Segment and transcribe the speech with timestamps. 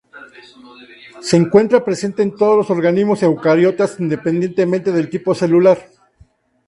[1.21, 5.77] Se encuentra presente en todos los organismos eucariotas, independientemente del tipo celular.